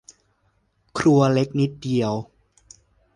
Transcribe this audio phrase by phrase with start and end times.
[0.97, 2.13] ครัวเล็กนิดเดียว